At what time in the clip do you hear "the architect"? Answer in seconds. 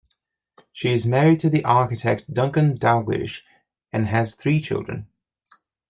1.51-2.33